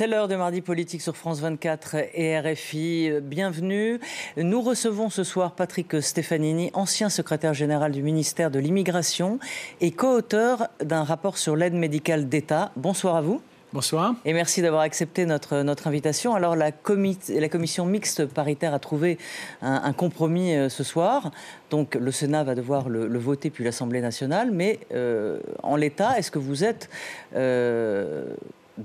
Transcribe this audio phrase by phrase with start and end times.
[0.00, 3.10] C'est l'heure de mardi politique sur France 24 et RFI.
[3.20, 4.00] Bienvenue.
[4.38, 9.38] Nous recevons ce soir Patrick Stefanini, ancien secrétaire général du ministère de l'Immigration
[9.82, 12.72] et co-auteur d'un rapport sur l'aide médicale d'État.
[12.76, 13.42] Bonsoir à vous.
[13.74, 14.14] Bonsoir.
[14.24, 16.34] Et merci d'avoir accepté notre, notre invitation.
[16.34, 19.18] Alors, la, la commission mixte paritaire a trouvé
[19.60, 21.30] un, compromis euh, ce soir.
[21.68, 24.50] Donc, le Sénat va devoir le, voter, puis l'Assemblée nationale.
[24.50, 26.88] Mais euh, en l'état, est-ce que vous êtes
[27.36, 28.34] euh,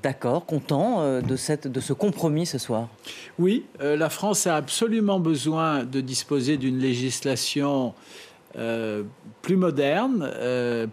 [0.01, 2.87] d'accord, content euh, de, cette, de ce compromis ce soir?
[3.39, 7.93] Oui, euh, la France a absolument besoin de disposer d'une législation
[8.57, 9.03] euh,
[9.41, 10.31] plus moderne,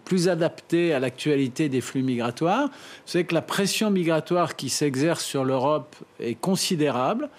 [0.03, 2.67] plus adaptée à l'actualité des flux migratoires.
[2.67, 7.29] Vous savez que la pression migratoire qui s'exerce sur l'Europe est considérable.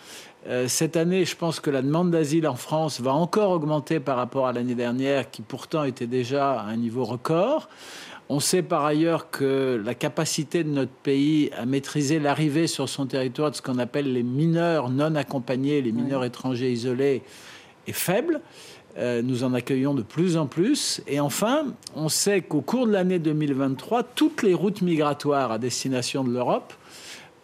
[0.67, 4.47] Cette année, je pense que la demande d'asile en France va encore augmenter par rapport
[4.47, 7.69] à l'année dernière, qui pourtant était déjà à un niveau record.
[8.31, 13.07] On sait par ailleurs que la capacité de notre pays à maîtriser l'arrivée sur son
[13.07, 17.23] territoire de ce qu'on appelle les mineurs non accompagnés, les mineurs étrangers isolés,
[17.87, 18.41] est faible.
[18.97, 21.03] Euh, nous en accueillons de plus en plus.
[21.07, 26.25] Et enfin, on sait qu'au cours de l'année 2023, toutes les routes migratoires à destination
[26.25, 26.73] de l'Europe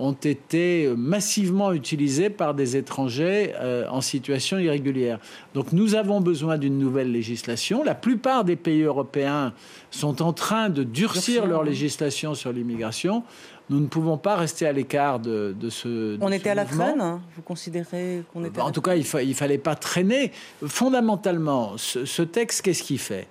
[0.00, 5.18] ont été massivement utilisés par des étrangers euh, en situation irrégulière.
[5.54, 7.84] Donc nous avons besoin d'une nouvelle législation.
[7.84, 9.52] La plupart des pays européens
[9.90, 13.22] sont en train de durcir leur législation sur l'immigration.
[13.68, 16.16] Nous ne pouvons pas rester à l'écart de, ce.
[16.20, 18.60] On était à la traîne hein Vous considérez qu'on était.
[18.60, 20.32] En tout cas, il ne fallait pas traîner.
[20.66, 23.28] Fondamentalement, ce texte, qu'est-ce qu'il fait?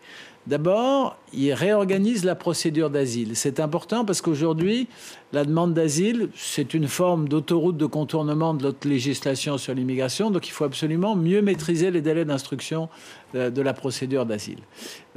[0.50, 3.36] D'abord, il réorganise la procédure d'asile.
[3.36, 4.88] C'est important parce qu'aujourd'hui,
[5.32, 10.32] la demande d'asile, c'est une forme d'autoroute de contournement de notre législation sur l'immigration.
[10.32, 12.90] Donc il faut absolument mieux maîtriser les délais d'instruction
[13.36, 14.58] de la procédure d'asile.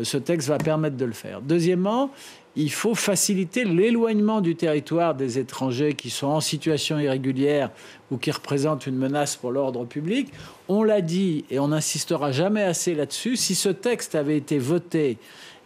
[0.03, 1.41] Ce texte va permettre de le faire.
[1.41, 2.11] Deuxièmement,
[2.55, 7.71] il faut faciliter l'éloignement du territoire des étrangers qui sont en situation irrégulière
[8.11, 10.31] ou qui représentent une menace pour l'ordre public.
[10.69, 15.19] On l'a dit et on n'insistera jamais assez là-dessus, si ce texte avait été voté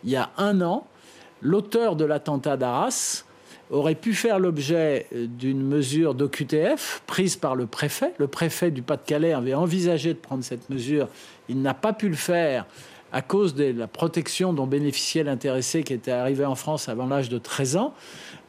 [0.04, 0.86] il y a un an,
[1.42, 3.24] l'auteur de l'attentat d'Arras
[3.70, 8.12] aurait pu faire l'objet d'une mesure d'OQTF prise par le préfet.
[8.18, 11.08] Le préfet du Pas-de-Calais avait envisagé de prendre cette mesure,
[11.48, 12.66] il n'a pas pu le faire
[13.12, 17.28] à cause de la protection dont bénéficiait l'intéressé qui était arrivé en France avant l'âge
[17.28, 17.94] de 13 ans.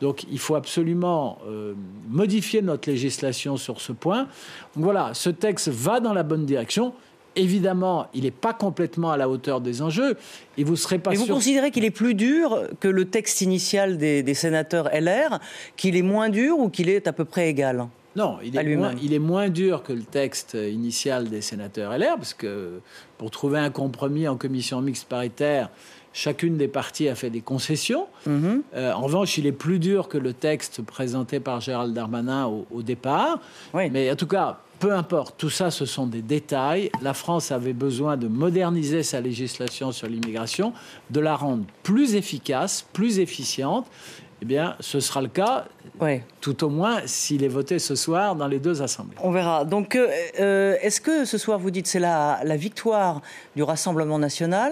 [0.01, 1.73] Donc il faut absolument euh,
[2.09, 4.28] modifier notre législation sur ce point.
[4.75, 6.94] Donc voilà, ce texte va dans la bonne direction.
[7.35, 10.18] Évidemment, il n'est pas complètement à la hauteur des enjeux.
[10.57, 11.12] Et vous serez pas.
[11.12, 15.39] Mais vous considérez qu'il est plus dur que le texte initial des, des sénateurs LR,
[15.75, 17.88] qu'il est moins dur ou qu'il est à peu près égal?
[18.17, 22.16] Non, il est, moins, il est, moins, dur que le texte initial des sénateurs LR,
[22.17, 22.81] parce que
[23.17, 25.69] pour trouver un compromis en commission mixte paritaire,
[26.13, 28.07] chacune des parties a fait des concessions.
[28.25, 28.63] Mhm.
[28.75, 32.81] Euh, en revanche, il est plus dur que le texte présenté par Gérald Darmanin au,
[32.81, 33.39] départ.
[33.73, 36.89] Mais en tout cas, peu importe, tout ça, ce sont des détails.
[37.03, 40.73] La France avait besoin de moderniser sa législation sur l'immigration,
[41.11, 43.85] de la rendre plus efficace, plus efficiente
[44.42, 45.66] eh bien, ce sera le cas,
[46.42, 49.16] tout au moins s'il est voté ce soir dans les deux assemblées.
[49.24, 49.66] On verra.
[49.66, 50.08] Donc, euh,
[50.40, 53.22] euh, est-ce que ce soir, vous dites c'est la, la victoire
[53.56, 54.72] du Rassemblement national,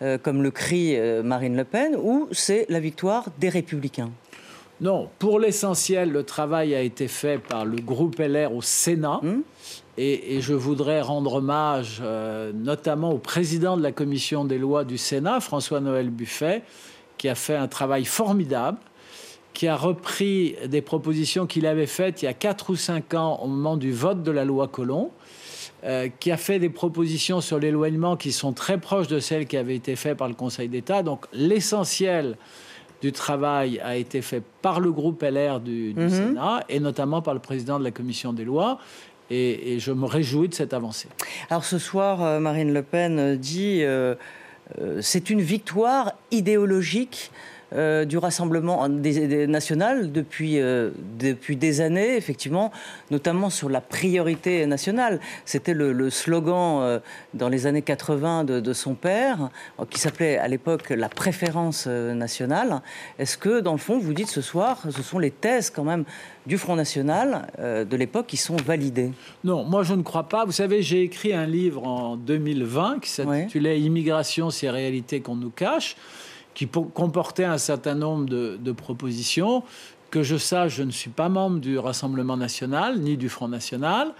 [0.00, 4.10] euh, comme le crie Marine Le Pen, ou c'est la victoire des Républicains?
[4.80, 9.20] Non, pour l'essentiel, le travail a été fait par le groupe LR au Sénat.
[9.22, 9.42] Hmm?
[9.96, 12.02] Et, et, je voudrais rendre hommage
[12.52, 16.62] notamment au président de la commission des lois du Sénat, François-Noël Buffet,
[17.16, 18.78] qui a fait un travail formidable
[19.54, 23.38] qui a repris des propositions qu'il avait faites il y a 4 ou 5 ans
[23.40, 25.12] au moment du vote de la loi Colomb,
[25.84, 29.56] euh, qui a fait des propositions sur l'éloignement qui sont très proches de celles qui
[29.56, 31.02] avaient été faites par le Conseil d'État.
[31.04, 32.36] Donc l'essentiel
[33.00, 36.08] du travail a été fait par le groupe LR du, mhm.
[36.10, 38.78] Sénat et notamment par le président de la Commission des lois.
[39.30, 41.08] Et, je me réjouis de cette avancée.
[41.48, 44.14] Alors ce soir, euh, Marine Le Pen dit euh,
[45.00, 47.30] c'est une victoire idéologique
[47.74, 52.70] euh, du Rassemblement national depuis, euh, depuis des années, effectivement,
[53.10, 55.18] notamment sur la priorité nationale.
[55.44, 57.00] C'était le, slogan euh,
[57.32, 59.50] dans les années 80 de, son père,
[59.90, 62.80] qui s'appelait à l'époque la préférence nationale.
[63.18, 66.04] Est-ce que, dans le fond, vous dites ce soir, ce sont les thèses quand même
[66.46, 69.10] du Front National de l'époque qui sont validées?
[69.42, 70.44] Non, moi je ne crois pas.
[70.44, 75.50] Vous savez, j'ai écrit un livre en 2020 qui s'intitulait Immigration, ces réalités qu'on nous
[75.50, 75.96] cache
[76.54, 79.62] qui comportait un certain nombre de, propositions.
[80.10, 84.12] Que je sache, je ne suis pas membre du Rassemblement national ni du Front national.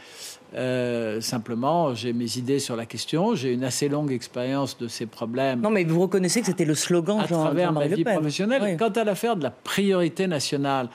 [0.55, 3.35] Euh, simplement, j'ai mes idées sur la question.
[3.37, 5.61] J'ai une assez longue expérience de ces problèmes.
[5.61, 8.77] Non, mais vous reconnaissez que c'était le slogan à travers ma vie professionnelle.
[8.77, 10.89] Quant à l'affaire de la priorité nationale,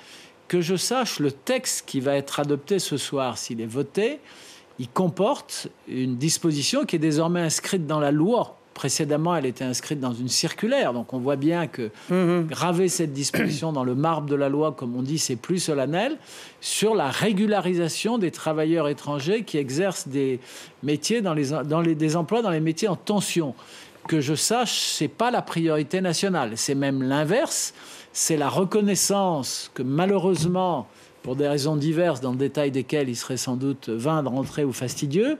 [0.49, 4.19] que je sache, le texte qui va être adopté ce soir, s'il est voté,
[4.79, 9.99] il comporte une disposition qui est désormais inscrite dans la loi Précédemment, elle était inscrite
[9.99, 10.93] dans une circulaire.
[10.93, 12.47] Donc on voit bien que mhm.
[12.47, 16.15] graver cette disposition dans le marbre de la loi, comme on dit, c'est plus solennel,
[16.61, 20.39] sur la régularisation des travailleurs étrangers qui exercent des
[20.81, 23.53] métiers dans les, dans les, des emplois dans les métiers en tension.
[24.07, 26.53] Que je sache, c'est pas la priorité nationale.
[26.55, 27.73] C'est même l'inverse.
[28.13, 30.87] C'est la reconnaissance que malheureusement,
[31.21, 34.63] pour des raisons diverses, dans le détail desquelles il serait sans doute vain de rentrer
[34.63, 35.37] ou fastidieux,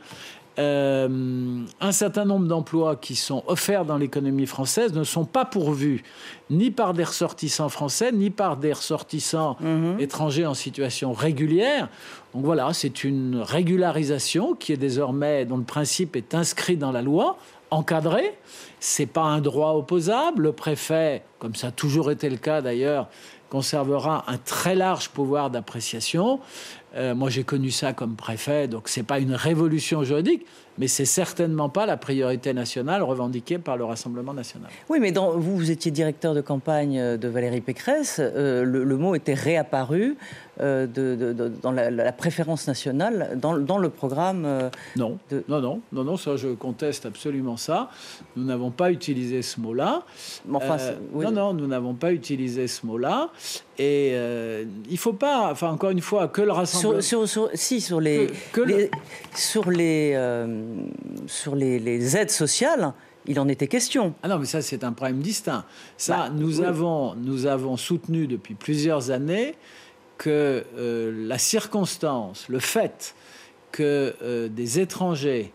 [0.59, 6.03] euh, un certain nombre d'emplois qui sont offerts dans l'économie française ne sont pas pourvus
[6.49, 9.99] ni par des ressortissants français, ni par des ressortissants mhm.
[9.99, 11.87] étrangers en situation régulière.
[12.33, 17.01] Donc voilà, c'est une régularisation qui est désormais, dont le principe est inscrit dans la
[17.01, 17.37] loi,
[17.71, 18.37] encadré.
[18.79, 20.43] C'est pas un droit opposable.
[20.43, 23.09] Le préfet, comme ça a toujours été le cas d'ailleurs,
[23.49, 26.39] conservera un très large pouvoir d'appréciation.
[26.95, 30.45] Euh, moi, j'ai connu ça comme préfet, donc c'est pas une révolution juridique,
[30.79, 34.69] mais c'est certainement pas la priorité nationale revendiquée par le Rassemblement national.
[34.89, 38.19] Oui, mais dans, vous, vous étiez directeur de campagne de Valérie Pécresse.
[38.19, 40.17] Euh, le, mot était réapparu
[40.61, 44.71] euh, de, dans la, préférence nationale, dans, dans le programme.
[44.95, 47.91] non, non, non, non, non, ça, je conteste absolument ça.
[48.35, 50.03] Nous n'avons pas utilisé ce mot-là.
[50.53, 50.77] Enfin,
[51.13, 53.29] Non, non, nous n'avons pas utilisé ce mot-là.
[53.77, 54.15] Et
[54.89, 58.27] il faut pas, enfin, encore une fois, que le Rassemblement sur, si, sur les,
[59.35, 60.63] sur les, euh,
[61.27, 62.93] sur les, aides sociales,
[63.25, 64.13] il en était question.
[64.23, 65.65] Ah non, mais ça, c'est un problème distinct.
[65.97, 69.55] Ça, bah, nous, avons, nous avons soutenu depuis plusieurs années
[70.17, 73.15] que euh, la circonstance, le fait
[73.71, 75.53] que euh, des étrangers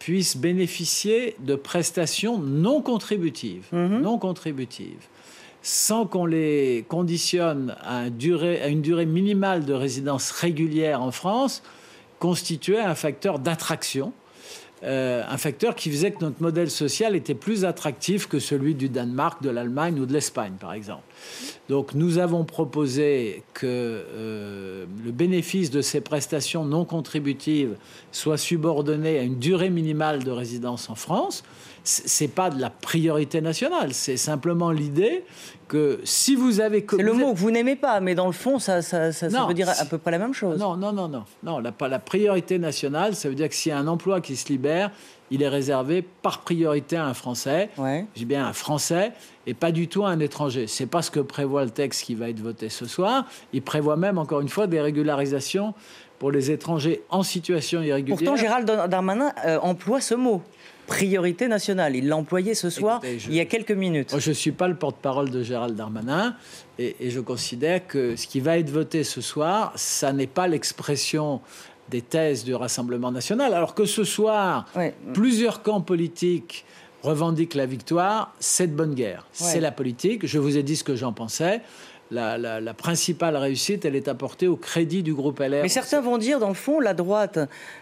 [0.00, 4.00] puissent bénéficier de prestations non contributives, mhm.
[4.00, 5.06] non contributives,
[5.62, 11.62] sans qu'on les conditionne à, une durée minimale de résidence régulière en France,
[12.18, 14.12] constituait un facteur d'attraction,
[14.82, 18.88] euh, un facteur qui faisait que notre modèle social était plus attractif que celui du
[18.88, 21.02] Danemark, de l'Allemagne ou de l'Espagne, par exemple.
[21.68, 27.76] Donc nous avons proposé que euh, le bénéfice de ces prestations non contributives
[28.10, 31.44] soit subordonné à une durée minimale de résidence en France
[31.84, 35.24] c'est pas de la priorité nationale, c'est simplement l'idée
[35.68, 36.84] que si vous avez...
[36.88, 39.68] C'est le mot que vous n'aimez pas, mais dans le fond, ça, ça, veut dire
[39.68, 40.58] à peu près la même chose.
[40.58, 41.24] Non, non, non, non.
[41.42, 44.36] non la, la priorité nationale, ça veut dire que s'il y a un emploi qui
[44.36, 44.90] se libère,
[45.30, 47.70] il est réservé par priorité à un Français.
[47.78, 48.04] Ouais.
[48.14, 49.12] Je dis bien un Français
[49.46, 50.66] et pas du tout à un étranger.
[50.66, 53.26] C'est pas ce que prévoit le texte qui va être voté ce soir.
[53.52, 55.74] Il prévoit même, encore une fois, des régularisations
[56.18, 58.18] pour les étrangers en situation irrégulière.
[58.18, 60.42] Pourtant, Gérald Darmanin euh, emploie ce mot
[60.90, 61.94] priorité nationale.
[61.94, 64.12] Il l'a employé ce soir, il y a quelques minutes.
[64.18, 66.34] je ne suis pas le porte-parole de Gérald Darmanin
[66.78, 71.40] et, je considère que ce qui va être voté ce soir, ça n'est pas l'expression
[71.90, 73.54] des thèses du Rassemblement national.
[73.54, 74.66] Alors que ce soir,
[75.14, 76.64] plusieurs camps politiques
[77.02, 79.26] revendiquent la victoire, c'est de bonne guerre.
[79.32, 80.26] C'est la politique.
[80.26, 81.62] Je vous ai dit ce que j'en pensais
[82.10, 85.62] la, principale réussite, elle est apportée au crédit du groupe LR.
[85.62, 87.38] Mais certains vont dire, dans le fond, la droite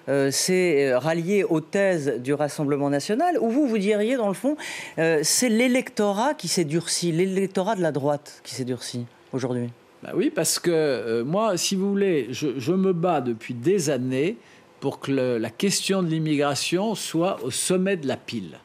[0.08, 4.34] euh, s'est euh, ralliée aux thèses du Rassemblement national, ou vous, vous diriez, dans le
[4.34, 4.56] fond,
[4.98, 9.70] euh, c'est l'électorat qui s'est durci, l'électorat de la droite qui s'est durci aujourd'hui
[10.02, 14.36] bah Oui, parce que moi, si vous voulez, je, me bats depuis des années
[14.80, 18.58] pour que la question de l'immigration soit au sommet de la pile.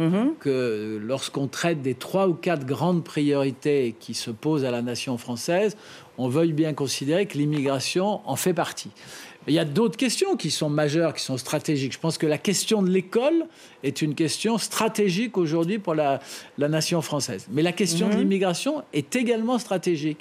[0.00, 0.34] Mhm.
[0.40, 5.18] que lorsqu'on traite des trois ou quatre grandes priorités qui se posent à la nation
[5.18, 5.76] française,
[6.16, 8.90] on veuille bien considérer que l'immigration en fait partie.
[9.46, 11.92] Il y a d'autres questions qui sont majeures, qui sont stratégiques.
[11.92, 13.46] Je pense que la question de l'école
[13.82, 16.20] est une question stratégique aujourd'hui pour la,
[16.58, 17.46] nation française.
[17.50, 18.20] Mais la question de mhm.
[18.20, 20.18] l'immigration est également stratégique.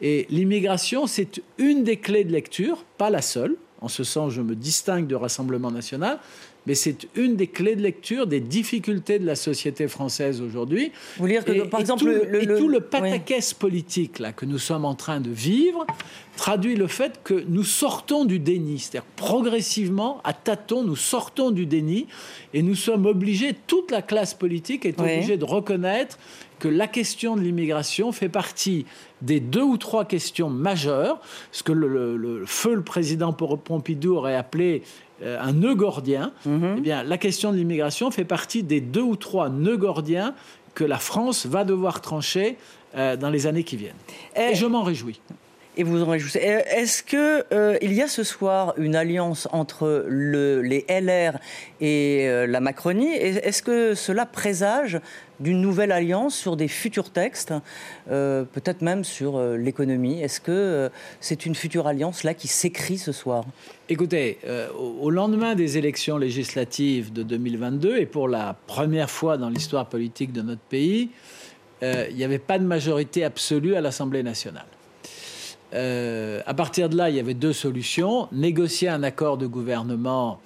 [0.00, 3.56] Et l'immigration, c'est une des clés de lecture, pas la seule.
[3.80, 6.18] En ce sens, je me distingue du Rassemblement national,
[6.66, 10.92] mais c'est une des clés de lecture des difficultés de la société française aujourd'hui.
[11.18, 14.58] Vous dire que, par exemple, tout le, et tout le pataquès politique là, que nous
[14.58, 15.86] sommes en train de vivre
[16.36, 18.78] traduit le fait que nous sortons du déni.
[18.78, 22.06] C'est-à-dire progressivement, à tâtons, nous sortons du déni
[22.54, 26.18] et nous sommes obligés, toute la classe politique est obligée de reconnaître
[26.58, 28.86] que la question de l'immigration fait partie
[29.22, 31.20] des deux ou trois questions majeures,
[31.52, 34.82] ce que le, feu le président Pompidou aurait appelé
[35.22, 36.32] un nœud gordien.
[36.46, 36.76] Mhm.
[36.78, 40.34] Eh bien, la question de l'immigration fait partie des deux ou trois nœuds gordiens
[40.74, 42.56] que la France va devoir trancher
[42.94, 43.94] dans les années qui viennent.
[44.36, 45.20] Et, je m'en réjouis.
[45.76, 46.40] Et vous en réjouissez.
[46.40, 51.38] Est-ce qu'il il y a ce soir une alliance entre le, les LR
[51.80, 53.12] et la Macronie?
[53.12, 55.00] Est-ce que cela présage
[55.40, 57.54] d'une nouvelle alliance sur des futurs textes,
[58.10, 60.20] euh, peut-être même sur euh, l'économie?
[60.20, 60.88] Est-ce que euh,
[61.20, 63.44] c'est une future alliance là qui s'écrit ce soir?
[63.88, 64.38] Écoutez,
[64.78, 70.32] au lendemain des élections législatives de 2022 et pour la première fois dans l'histoire politique
[70.32, 71.10] de notre pays,
[71.82, 74.66] il n'y avait pas de majorité absolue à l'Assemblée nationale.
[75.72, 80.40] À partir de là, il y avait deux solutions négocier un accord de gouvernement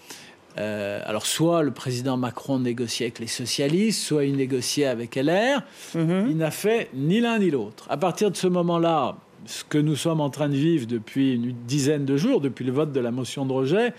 [0.59, 5.63] euh, alors, soit le président Macron négociait avec les socialistes, soit il négociait avec LR.
[5.95, 6.27] Mhm.
[6.31, 7.87] Il n'a fait ni l'un ni l'autre.
[7.91, 9.17] À partir de ce moment-là,
[9.47, 12.73] ce que nous sommes en train de vivre depuis une dizaine de jours, depuis le
[12.73, 13.93] vote de la motion de rejet,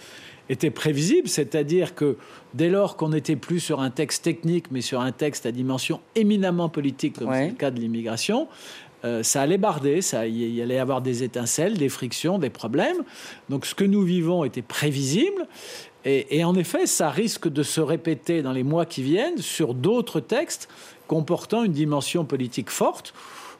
[0.48, 2.18] était prévisible, c'est-à-dire que
[2.54, 6.02] dès lors qu'on n'était plus sur un texte technique, mais sur un texte à dimension
[6.16, 8.48] éminemment politique, comme c'est le cas de l'immigration,
[9.06, 13.04] euh, ça allait barder, ça, il y allait avoir des étincelles, des frictions, des problèmes.
[13.50, 15.48] Donc ce que nous vivons était prévisible.
[16.08, 20.20] Et, en effet, ça risque de se répéter dans les mois qui viennent sur d'autres
[20.20, 20.70] textes
[21.08, 23.16] comportant une dimension politique forte.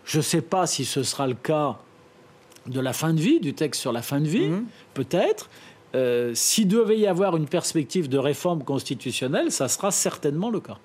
[0.06, 1.80] Je ne sais pas si ce sera le cas
[2.68, 4.66] de la fin de vie, du texte sur la fin de vie, mhm.
[4.94, 5.50] peut-être.
[5.96, 10.78] Euh, S'il devait y avoir une perspective de réforme constitutionnelle, ça sera certainement le cas.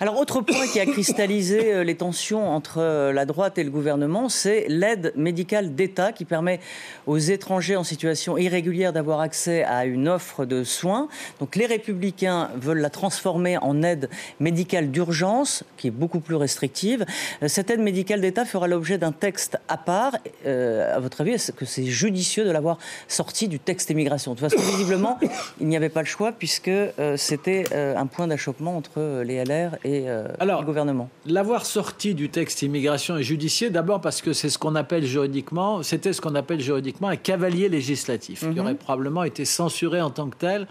[0.00, 3.70] Alors, autre point qui a cristallisé euh, les tensions entre euh, la droite et le
[3.70, 6.60] gouvernement, c'est l'aide médicale d'État qui permet
[7.06, 11.08] aux étrangers en situation irrégulière d'avoir accès à une offre de soins.
[11.40, 17.06] Donc, les républicains veulent la transformer en aide médicale d'urgence, qui est beaucoup plus restrictive.
[17.42, 20.16] Euh, cette aide médicale d'État fera l'objet d'un texte à part.
[20.44, 22.78] à votre avis, est-ce que c'est judicieux de l'avoir
[23.08, 24.34] sorti du texte immigration?
[24.34, 25.18] De toute façon, visiblement,
[25.60, 26.70] il n'y avait pas le choix puisque
[27.16, 32.28] c'était un point d'achoppement entre les LR et euh, Alors, le gouvernement L'avoir sorti du
[32.28, 36.34] texte immigration et judiciaire, d'abord parce que c'est ce qu'on appelle juridiquement, c'était ce qu'on
[36.34, 38.58] appelle juridiquement un cavalier législatif, qui mhm.
[38.58, 40.66] aurait probablement été censuré en tant que tel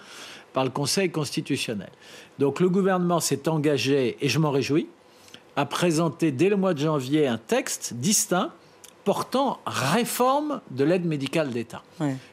[0.53, 1.89] par le Conseil constitutionnel.
[2.39, 4.87] Donc le gouvernement s'est engagé, et je m'en réjouis,
[5.55, 8.51] à présenter dès le mois de janvier un texte distinct
[9.03, 11.83] portant réforme de l'aide médicale d'État.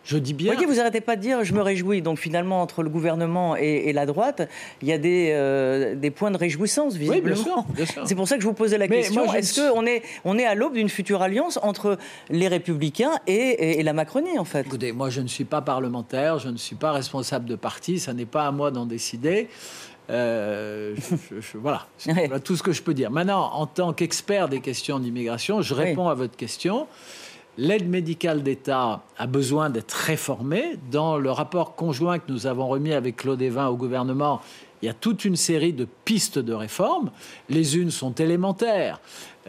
[0.05, 0.53] Je dis bien.
[0.53, 2.03] Voyez, vous n'arrêtez pas de dire je me réjouis.
[2.03, 4.49] Donc finalement, entre le gouvernement et, la droite,
[4.83, 7.67] il y a des, euh, des points de réjouissance, visiblement.
[7.77, 10.45] Oui, C'est pour ça que je vous posais la question est-ce qu'on est, on est
[10.45, 11.99] à l'aube d'une future alliance entre
[12.29, 14.67] les Républicains et, et, la Macronie, en fait?
[14.67, 18.13] Écoutez, moi, je ne suis pas parlementaire, je ne suis pas responsable de parti, ça
[18.13, 19.49] n'est pas à moi d'en décider.
[20.11, 20.97] Euh,
[21.55, 23.11] voilà, voilà tout ce que je peux dire.
[23.11, 26.87] Maintenant, en tant qu'expert des questions d'immigration, je réponds à votre question.
[27.59, 30.77] L'aide médicale d'État a besoin d'être réformée.
[30.91, 34.41] Dans le rapport conjoint que nous avons remis avec Claude Evin au gouvernement,
[34.83, 37.11] il y a toute une série de pistes de réforme.
[37.49, 39.01] Les unes sont élémentaires.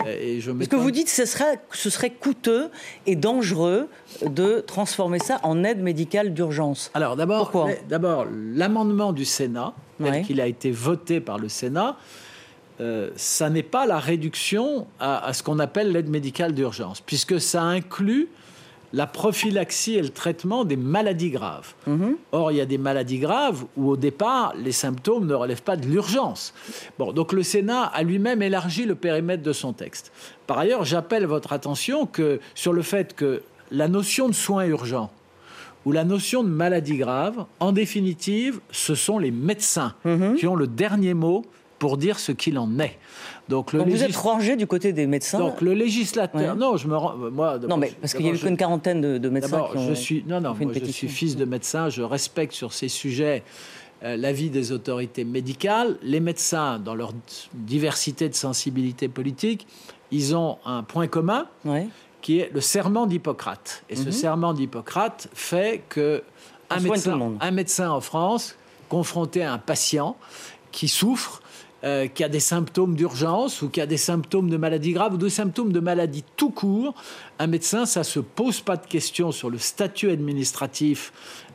[0.06, 2.70] Euh, et je Ce que vous dites, ce serait, ce serait coûteux
[3.06, 3.88] et dangereux
[4.26, 6.92] de transformer ça en aide médicale d'urgence.
[6.94, 7.52] Alors d'abord,
[7.90, 11.98] d'abord l'amendement du Sénat, tel qu'il a été voté par le Sénat,
[12.80, 17.62] euh, ça n'est pas la réduction à, ce qu'on appelle l'aide médicale d'urgence, puisque ça
[17.62, 18.30] inclut
[18.94, 21.74] la prophylaxie et le traitement des maladies graves.
[21.88, 22.18] Mhm.
[22.32, 25.78] Or, il y a des maladies graves où, au départ, les symptômes ne relèvent pas
[25.78, 26.54] de l'urgence.
[27.00, 30.12] Bon, donc le Sénat a lui-même élargi le périmètre de son texte.
[30.48, 35.12] Par ailleurs, j'appelle votre attention que, sur le fait que la notion de soins urgents
[35.86, 40.36] ou la notion de maladie grave, en définitive, ce sont les médecins mhm.
[40.36, 41.44] qui ont le dernier mot
[41.82, 43.00] pour dire ce qu'il en est.
[43.50, 45.40] Donc, le vous êtes rangé du côté des médecins.
[45.40, 46.56] Donc le législateur.
[46.56, 47.16] Non, je me rends.
[47.16, 49.90] Moi, non, mais parce qu'il y a eu qu'une quarantaine de, médecins qui ont.
[49.90, 50.24] Je suis.
[50.28, 50.54] Non, non.
[50.54, 51.90] Moi, je suis fils de médecin.
[51.90, 53.42] Je respecte sur ces sujets
[54.04, 55.98] euh, l'avis des autorités médicales.
[56.04, 57.14] Les médecins, dans leur
[57.56, 59.66] diversité de sensibilité politique,
[60.12, 61.48] ils ont un point commun.
[62.22, 63.84] qui est le serment d'Hippocrate.
[63.90, 64.12] Et ce mhm.
[64.12, 66.22] serment d'Hippocrate fait que
[66.70, 68.56] un médecin, un médecin en France,
[68.88, 70.16] confronté à un patient
[70.72, 71.42] qui souffre,
[71.84, 75.18] euh, qui a des symptômes d'urgence ou qui a des symptômes de maladie grave ou
[75.18, 76.94] des symptômes de maladie tout court,
[77.40, 81.12] un médecin, ça se pose pas de questions sur le statut administratif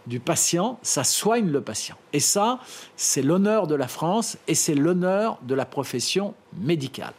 [0.07, 1.97] du patient, ça soigne le patient.
[2.13, 2.61] Et ça,
[2.97, 7.13] c'est l'honneur de la France et c'est l'honneur de la profession médicale.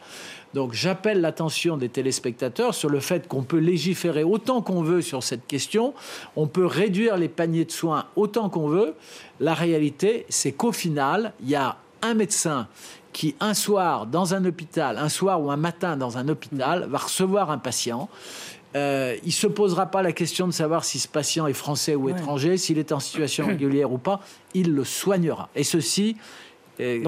[0.54, 5.22] Donc j'appelle l'attention des téléspectateurs sur le fait qu'on peut légiférer autant qu'on veut sur
[5.22, 5.92] cette question,
[6.36, 8.94] on peut réduire les paniers de soins autant qu'on veut.
[9.40, 12.68] La réalité, c'est qu'au final, il y a un médecin
[13.12, 16.98] qui, un soir, dans un hôpital, un soir ou un matin dans un hôpital, va
[16.98, 18.08] recevoir un patient.
[18.76, 21.94] Euh, il ne se posera pas la question de savoir si ce patient est français
[21.94, 24.20] ou étranger, s'il est en situation régulière ou pas.
[24.54, 25.48] Il le soignera.
[25.56, 26.16] Et ceci,
[26.78, 27.02] euh,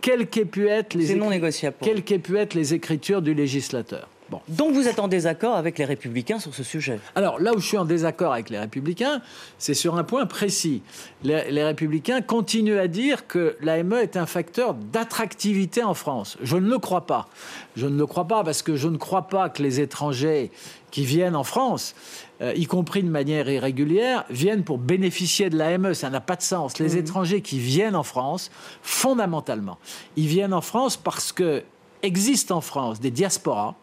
[0.00, 1.76] quelles qu'aient pu être les, C'est non écri- négociable.
[1.78, 4.08] pour quelles qu'aient pu être les écritures du législateur.
[4.28, 4.40] Bon.
[4.48, 7.66] Donc vous êtes en désaccord avec les Républicains sur ce sujet Alors là où je
[7.66, 9.22] suis en désaccord avec les républicains,
[9.58, 10.82] c'est sur un point précis.
[11.22, 16.38] Les, les républicains continuent à dire que l'AME est un facteur d'attractivité en France.
[16.42, 17.28] Je ne le crois pas.
[17.76, 20.50] Je ne le crois pas parce que je ne crois pas que les étrangers
[20.90, 21.94] qui viennent en France,
[22.40, 25.94] euh, y compris de manière irrégulière, viennent pour bénéficier de l'AME.
[25.94, 26.78] Ça n'a pas de sens.
[26.78, 28.50] Les étrangers qui viennent en France,
[28.82, 29.78] fondamentalement,
[30.16, 31.62] ils viennent en France parce que
[32.02, 33.74] existent en France des diasporas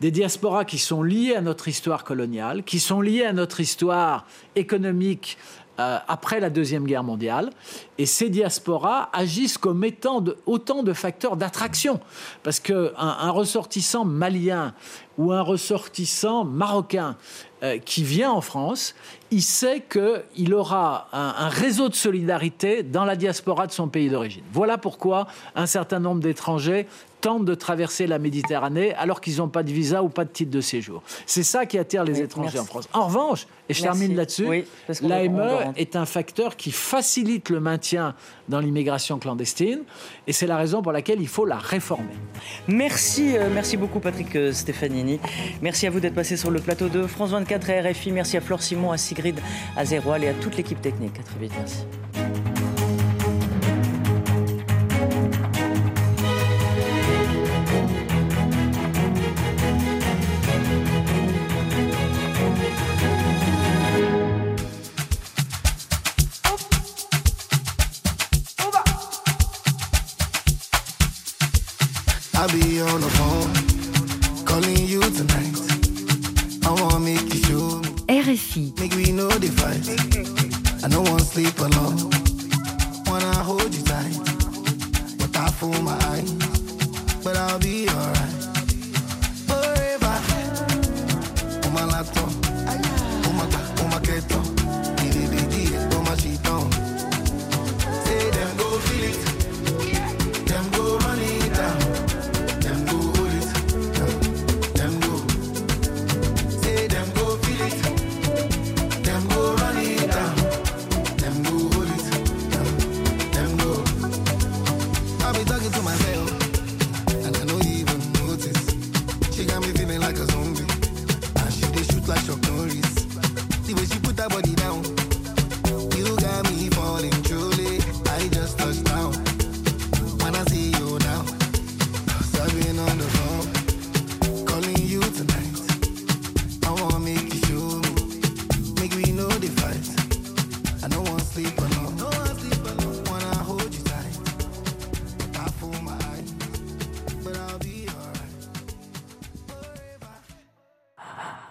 [0.00, 4.26] des diasporas qui sont liées à notre histoire coloniale, qui sont liées à notre histoire
[4.56, 5.38] économique
[5.80, 7.50] euh, après la Deuxième Guerre mondiale.
[7.98, 12.00] Et ces diasporas agissent comme étant de- autant de facteurs d'attraction.
[12.42, 14.74] Parce qu'un un ressortissant malien
[15.18, 17.16] ou un ressortissant marocain
[17.62, 18.94] euh, qui vient en France,
[19.30, 24.08] il sait qu'il aura un, un réseau de solidarité dans la diaspora de son pays
[24.10, 24.44] d'origine.
[24.52, 26.86] Voilà pourquoi un certain nombre d'étrangers
[27.20, 30.50] tentent de traverser la Méditerranée alors qu'ils n'ont pas de visa ou pas de titre
[30.50, 31.02] de séjour.
[31.26, 32.58] C'est ça qui attire les Oui, étrangers merci.
[32.58, 32.88] en France.
[32.92, 33.98] En revanche, et je Merci.
[33.98, 34.64] termine là-dessus, Oui,
[35.02, 38.14] l'AME est un facteur qui facilite le maintien
[38.48, 39.80] dans l'immigration clandestine
[40.26, 42.14] et c'est la raison pour laquelle il faut la réformer.
[42.66, 45.20] Merci, euh, merci beaucoup Patrick euh, Stefanini.
[45.60, 48.12] Merci à vous d'être passé sur le plateau de France 24 et RFI.
[48.12, 49.38] Merci à Flore Simon, à Sigrid,
[49.76, 51.18] à Zéroal et à toute l'équipe technique.
[51.20, 52.47] À très vite, merci.